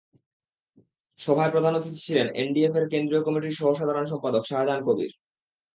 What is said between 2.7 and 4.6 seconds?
কেন্দ্রীয় কমিটির সহসাধারণ সম্পাদক